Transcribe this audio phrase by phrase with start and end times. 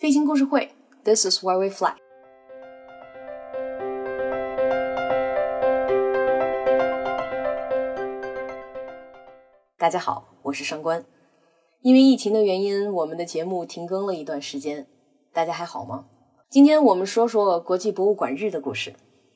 [0.00, 0.70] 飞行故事会
[1.04, 1.92] ，This is why we fly。
[9.76, 11.04] 大家好，我是上官。
[11.82, 14.86] 因为疫情的原因，我们的节目停更了一段时间。
[15.34, 16.06] 大家还好吗？
[16.48, 18.94] 今天我们说说国际博物馆日的故事。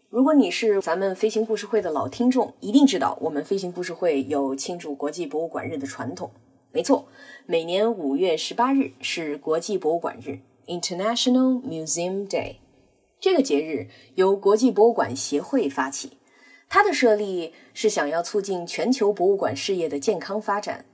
[0.09, 6.31] 如果你是咱们飞行故事会的老听众，一定知道我们飞行故事会有庆祝国际博物馆日的传统。
[6.73, 7.05] 没错，
[7.45, 10.39] 每年五月十八日是国际博物馆日。
[10.67, 12.57] International Museum Day，
[13.21, 16.19] 这个节日由国际博物馆协会发起，
[16.69, 20.85] 它的设立是想要促进全球博物馆事业的健康发展，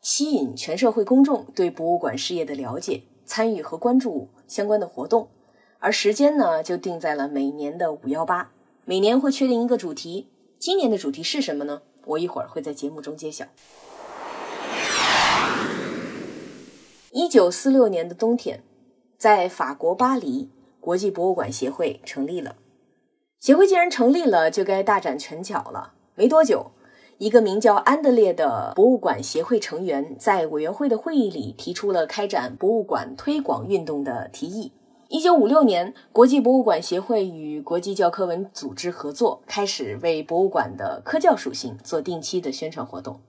[0.00, 5.28] 吸引全社会公众对博物馆事业的了解、参与和关注相关的活动。
[5.78, 8.52] 而时间呢，就定在了每年的五幺八。
[8.84, 11.82] 每年会确定一个主题，今年的主题是什么呢？
[12.04, 13.44] 我一会儿会在节目中揭晓。
[17.10, 18.62] 一九四六年的冬天。
[19.18, 22.56] 在法国巴黎，国际博物馆协会成立了。
[23.40, 25.94] 协会既然成立了，就该大展拳脚了。
[26.14, 26.72] 没多久，
[27.18, 34.72] 一个名叫安德烈的博物馆协会成员在委员会的会议里提出了开展博物馆推广运动的提议。
[35.08, 43.20] 一九五六年，国际博物馆协会与国际教科文组织合作，开始为博物馆的科教属性做定期的宣传活动。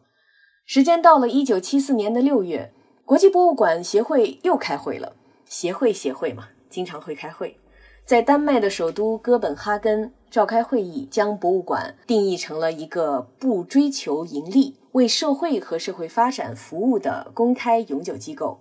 [0.66, 2.74] 时间到了一九七四年的六月，
[3.06, 5.14] 国际博物馆协会又开会了。
[5.48, 7.58] 协会协会嘛，经常会开会，
[8.06, 18.60] 在丹麦的首都哥本哈根召开会议，将博物馆定义成了一个不追求盈利、为社会和社会发展服务的公开永久机构。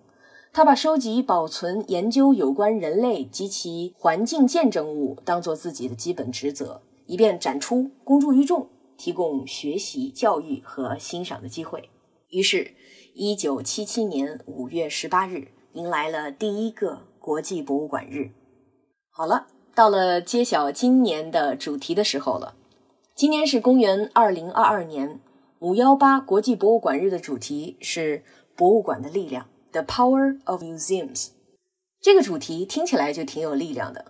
[0.52, 11.90] 他把收集、保存、研究有关人类及其环境见证物当做自己的基本职责，以便展出、公诸于众，提供学习、教育和欣赏的机会。
[12.30, 12.72] 于是，
[13.12, 15.48] 一九七七年五月十八日。
[15.76, 18.30] 迎来了第一个国际博物馆日。
[19.10, 22.54] 好了，到了揭晓今年的主题的时候了。
[23.14, 25.20] 今年是公元二零二二年
[25.58, 28.24] 五幺八国际博物馆日的主题是
[28.56, 31.28] “博物馆的力量 ”（The Power of Museums）。
[32.00, 34.06] 这个主题听起来就挺有力量的。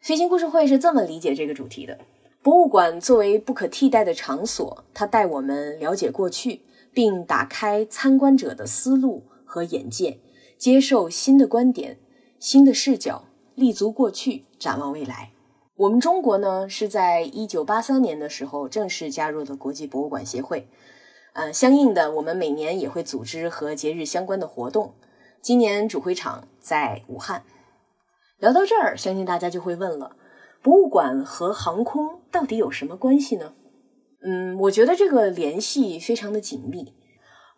[0.00, 1.98] 飞行故事会是这么理解这个主题的：
[2.42, 6.60] 博物馆作为不可替代的场所，它带我们了解过去，
[6.92, 10.18] 并打开参观者的思路和眼界。
[10.58, 11.98] 接受新的观点、
[12.38, 13.24] 新的视角，
[13.54, 15.32] 立足过去，展望未来。
[15.76, 20.68] 我们中国呢，是在一九八三年的时候正式加入了国际博物馆协会。
[21.34, 24.94] 呃，相应的，我们每年也会组织和节日相关的活动。
[25.42, 27.44] 今年主会场在武汉。
[28.38, 30.16] 聊到这儿，相信大家就会问了：
[30.62, 33.52] 博物馆和航空到底有什么关系呢？
[34.22, 36.94] 嗯，我觉得这个联系非常的紧密。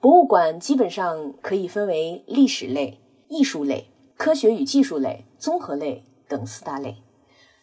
[0.00, 6.98] 博物馆基本上可以分为历史类、艺术类、科学与技术类、综合类等四大类。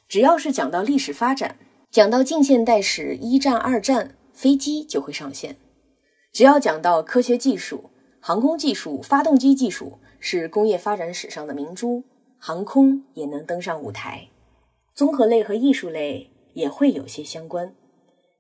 [0.09, 1.57] 只要是讲到历史发展，
[1.89, 5.53] 讲到近现代史一战、二战，飞机就会上线；
[6.33, 12.03] 只要讲到科学技术，航空技术、发动机技术是工业发展史上的明珠，
[12.37, 14.27] 航空也能登上舞台。
[14.93, 17.73] 综合类和艺术类也会有些相关。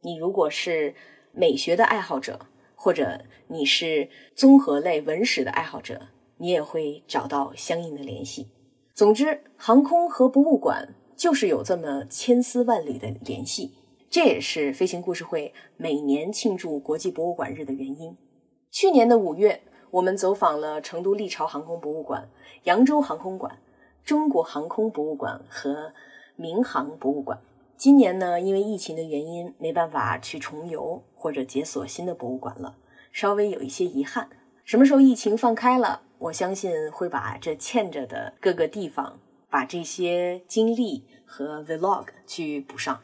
[0.01, 0.95] 你如果是
[1.31, 2.41] 美学的爱好者。
[2.75, 8.49] 或者你是综合类文史的爱好者，你也会找到相应的联系。
[8.93, 13.73] 总之，航空和博物馆就是有这么千丝万缕的联系，
[14.09, 18.15] 这也是飞行故事会每年庆祝国际博物馆日的原因。
[18.69, 19.61] 去年的五月，
[19.91, 22.29] 我们走访了成都历朝航空博物馆、
[22.63, 23.57] 扬州航空馆、
[24.03, 25.93] 中国航空博物馆和
[26.35, 27.39] 民航博物馆。
[27.77, 32.77] 今年呢，因为疫情的原因，没办法去重游或者解锁新的博物馆了，
[33.11, 34.29] 稍微有一些遗憾。
[34.63, 39.19] 什么时候疫情放开了，我相信会把这欠着的各个地方，
[39.49, 43.01] 把这些经历和 vlog 去补上。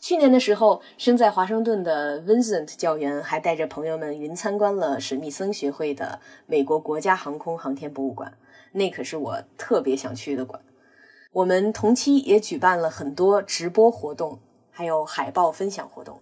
[0.00, 8.36] 去年的时候，生在华盛顿的 Vincent 教员还带着朋友们云参观了史密森学会的美国国家航空航天博物馆，
[8.72, 10.60] 那可是我特别想去的馆。
[11.34, 14.38] 我们同期也举办了很多直播活动，
[14.70, 16.20] 还有海报分享活动。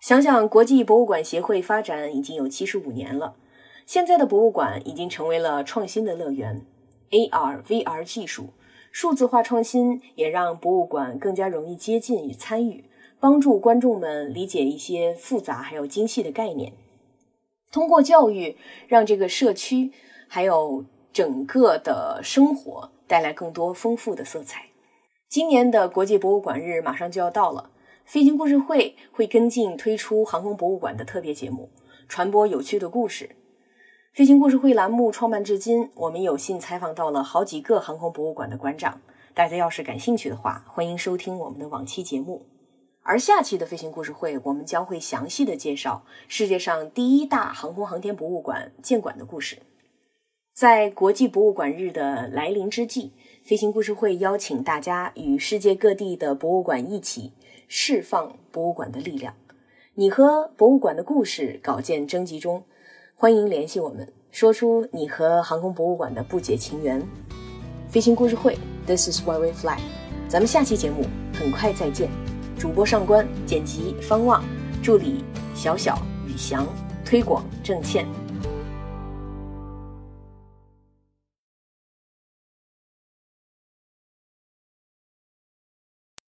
[0.00, 3.36] 想想国际博物馆协会发展已经有七十五年了，
[3.86, 6.66] 现在的博物馆已经成为了创新的乐园。
[7.10, 8.48] AR、VR 技术、
[8.90, 12.84] 数字化创新也让博物馆更加容易接近与参与，
[13.20, 16.72] 帮助观众们理解一些复杂还有精细的概念。
[17.70, 18.56] 通过教育，
[18.88, 19.92] 让这个社区
[20.26, 22.90] 还有整个的生活。
[23.08, 24.66] 带来更多丰富的色彩。
[25.30, 27.70] 今年的国际博物馆日马上就要到了，
[28.04, 31.70] 飞行故事会会跟进推出航空博物馆的特别节目，
[32.06, 33.30] 传播有趣的故事。
[34.12, 39.00] 飞行故事会栏目创办至今，我们有幸采访到了好几个航空博物馆的馆长。
[39.32, 42.44] 大家要是感兴趣的话，欢迎收听我们的往期节目。
[43.02, 49.62] 而下期的飞行故事会，我们将会详细的介绍世界上第一大航空航天博物馆建馆的故事。
[50.58, 53.12] 在国际博物馆日的来临之际，
[53.44, 57.32] 飞行故事会邀请大家与世界各地的博物馆一起
[57.68, 59.34] 释放博物馆的力量。
[59.94, 62.64] 你和博物馆的故事稿件征集中。
[63.14, 67.00] 欢迎联系我们，说出你和航空博物馆的不解情缘。
[67.88, 69.78] 飞行故事会，This is why we fly。
[70.26, 72.10] 咱们下期节目很快再见。
[72.58, 74.42] 主播上官，剪辑方望，
[74.82, 75.22] 助理
[75.54, 75.96] 小小、
[76.26, 76.66] 宇翔，
[77.04, 78.04] 推广郑倩。